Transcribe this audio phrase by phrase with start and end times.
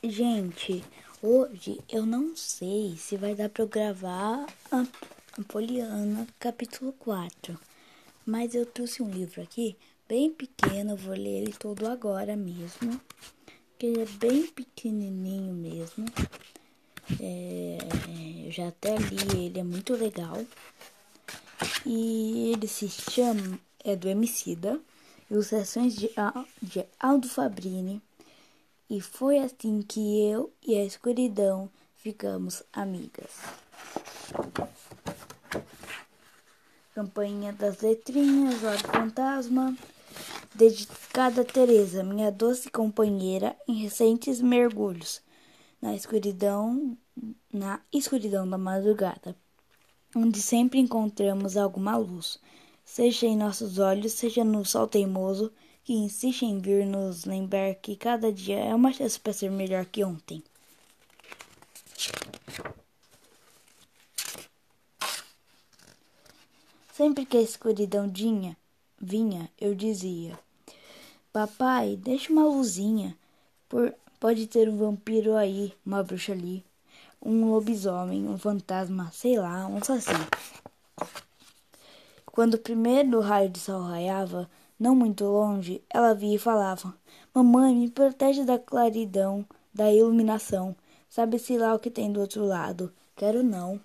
[0.00, 0.84] Gente,
[1.20, 4.86] hoje eu não sei se vai dar para eu gravar a,
[5.48, 7.58] Poliana capítulo 4,
[8.24, 9.76] mas eu trouxe um livro aqui
[10.08, 13.00] bem pequeno, vou ler ele todo agora mesmo,
[13.76, 16.06] que ele é bem pequenininho mesmo.
[17.20, 17.78] É,
[18.46, 20.46] eu já até li ele, é muito legal.
[21.84, 24.80] E ele se chama, é do Emicida,
[25.28, 26.08] ilustrações de,
[26.62, 28.00] de Aldo Fabrini
[28.88, 33.30] e foi assim que eu e a escuridão ficamos amigas.
[36.94, 39.76] Campainha das letrinhas, Hora Fantasma,
[40.54, 45.22] dedicada a Teresa, minha doce companheira em recentes mergulhos
[45.80, 46.96] na escuridão,
[47.52, 49.36] na escuridão da madrugada,
[50.14, 52.40] onde sempre encontramos alguma luz,
[52.84, 55.52] seja em nossos olhos, seja no sol teimoso
[55.88, 59.86] que insiste em vir nos lembrar que cada dia é uma chance para ser melhor
[59.86, 60.42] que ontem.
[66.92, 68.54] Sempre que a escuridão vinha,
[69.00, 70.38] vinha, eu dizia:
[71.32, 73.16] Papai, deixa uma luzinha.
[73.66, 76.62] Por, pode ter um vampiro aí, uma bruxa ali,
[77.22, 80.10] um lobisomem, um fantasma, sei lá, um saci.
[82.26, 86.94] Quando o primeiro raio de sol raiava, não muito longe, ela via e falava:
[87.34, 90.76] Mamãe, me protege da claridão, da iluminação.
[91.08, 92.92] Sabe-se lá o que tem do outro lado.
[93.16, 93.80] Quero não.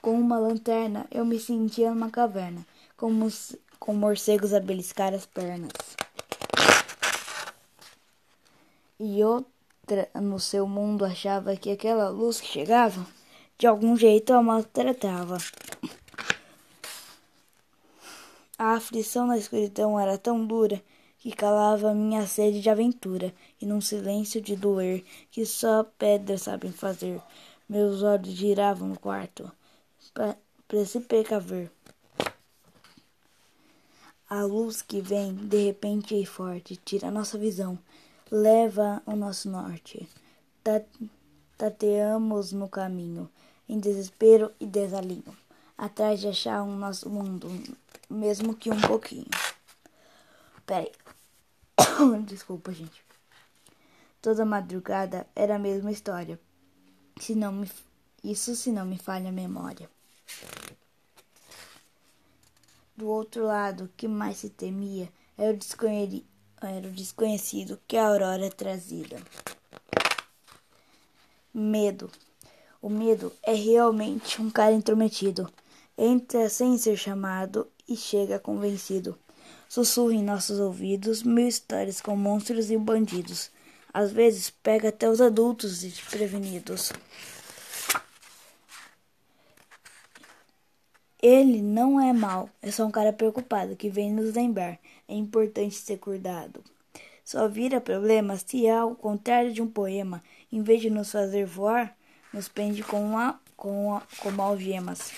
[0.00, 2.64] Com uma lanterna, eu me sentia numa caverna,
[2.96, 3.28] como
[3.78, 5.72] com morcegos a beliscar as pernas.
[8.98, 13.06] E outra no seu mundo achava que aquela luz que chegava,
[13.58, 15.36] de algum jeito a maltratava.
[18.58, 20.82] A aflição na escuridão era tão dura
[21.18, 26.72] que calava minha sede de aventura, e num silêncio de doer que só pedras sabem
[26.72, 27.20] fazer,
[27.68, 29.50] meus olhos giravam no quarto,
[30.14, 31.70] para se precaver.
[34.28, 37.78] A luz que vem, de repente e forte, tira a nossa visão,
[38.30, 40.08] leva o nosso norte.
[41.58, 43.30] Tateamos no caminho,
[43.68, 45.36] em desespero e desalinho,
[45.76, 47.48] atrás de achar o nosso mundo
[48.08, 49.26] mesmo que um pouquinho.
[50.64, 50.92] Peraí.
[52.26, 53.04] Desculpa, gente.
[54.20, 56.40] Toda madrugada era a mesma história.
[57.20, 57.70] Se não me...
[58.24, 59.88] Isso se não me falha a memória.
[62.96, 66.26] Do outro lado, o que mais se temia era o, desconhe...
[66.60, 69.22] era o desconhecido que a aurora trazia.
[71.52, 72.10] Medo.
[72.82, 75.50] O medo é realmente um cara intrometido.
[75.98, 79.18] Entra sem ser chamado e chega convencido.
[79.68, 83.50] Sussurra em nossos ouvidos mil histórias com monstros e bandidos.
[83.92, 86.92] Às vezes pega até os adultos desprevenidos.
[91.22, 94.78] Ele não é mau, é só um cara preocupado que vem nos lembrar.
[95.08, 96.62] É importante ser cuidado.
[97.24, 100.22] Só vira problema se ao contrário de um poema.
[100.52, 101.96] Em vez de nos fazer voar,
[102.32, 105.10] nos prende com, a, com, a, como algemas.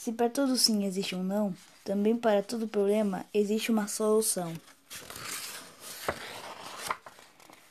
[0.00, 4.50] Se para todo sim existe um não, também para todo problema existe uma solução.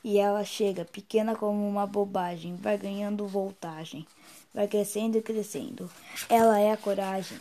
[0.04, 4.06] E ela chega, pequena como uma bobagem, vai ganhando voltagem,
[4.54, 5.90] vai crescendo e crescendo.
[6.30, 7.40] Ela é a coragem.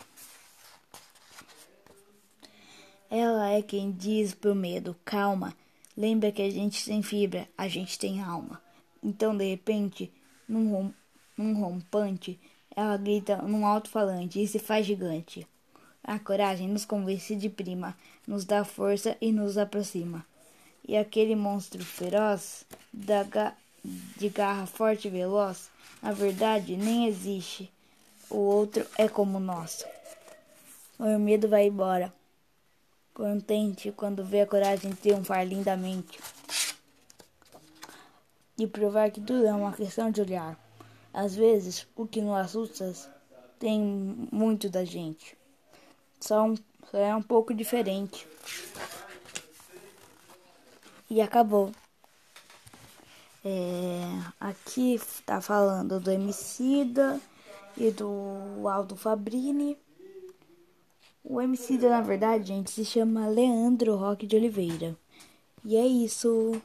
[3.10, 5.54] Ela é quem diz pro medo: calma,
[5.94, 8.58] lembra que a gente tem fibra, a gente tem alma.
[9.02, 10.10] Então, de repente,
[10.48, 10.92] num, rom
[11.36, 12.40] num rompante,
[12.78, 15.44] ela grita num alto-falante e se faz gigante.
[16.04, 20.24] A coragem nos convence de prima, nos dá força e nos aproxima.
[20.86, 23.52] E aquele monstro feroz, ga
[24.16, 25.68] de garra forte e veloz,
[26.00, 27.68] na verdade nem existe.
[28.30, 29.84] O outro é como nós.
[31.00, 32.14] O medo vai embora,
[33.12, 36.20] contente quando vê a coragem triunfar lindamente.
[38.56, 40.67] E provar que tudo é uma questão de olhar.
[41.18, 42.94] Às vezes, o que nos assusta
[43.58, 43.80] tem
[44.30, 45.36] muito da gente.
[46.20, 46.54] Só, um,
[46.88, 48.24] só é um pouco diferente.
[51.10, 51.72] E acabou.
[53.44, 54.00] É,
[54.38, 57.20] aqui está falando do Emicida
[57.76, 59.76] e do Aldo Fabrini.
[61.24, 64.96] O Emicida, na verdade, gente, se chama Leandro Roque de Oliveira.
[65.64, 66.62] E é isso.